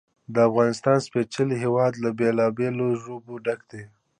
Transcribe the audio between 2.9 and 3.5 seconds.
ژبو